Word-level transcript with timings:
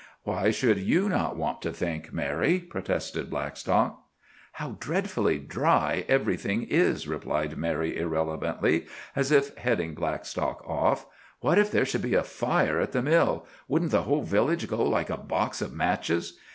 "Why 0.23 0.49
should 0.49 0.79
you 0.79 1.07
not 1.09 1.35
want 1.37 1.61
to 1.61 1.71
think, 1.71 2.11
Mary?" 2.11 2.57
protested 2.57 3.29
Blackstock. 3.29 4.01
"How 4.53 4.71
dreadfully 4.79 5.37
dry 5.37 6.05
everything 6.07 6.63
is," 6.63 7.07
replied 7.07 7.55
Mary 7.55 7.95
irrelevantly, 7.95 8.87
as 9.15 9.31
if 9.31 9.55
heading 9.57 9.93
Blackstock 9.93 10.67
off. 10.67 11.05
"What 11.41 11.59
if 11.59 11.69
there 11.69 11.85
should 11.85 12.01
be 12.01 12.15
a 12.15 12.23
fire 12.23 12.79
at 12.79 12.93
the 12.93 13.03
mill? 13.03 13.45
Wouldn't 13.67 13.91
the 13.91 14.01
whole 14.01 14.23
village 14.23 14.67
go, 14.67 14.83
like 14.83 15.11
a 15.11 15.17
box 15.17 15.61
of 15.61 15.71
matches? 15.71 16.35